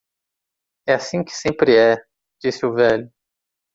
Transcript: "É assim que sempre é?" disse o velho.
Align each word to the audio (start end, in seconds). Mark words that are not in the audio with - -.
"É 0.87 0.95
assim 0.95 1.23
que 1.23 1.31
sempre 1.31 1.77
é?" 1.77 1.95
disse 2.41 2.65
o 2.65 2.73
velho. 2.73 3.07